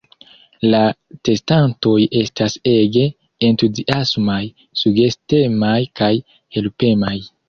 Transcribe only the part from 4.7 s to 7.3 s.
sugestemaj kaj helpemaj.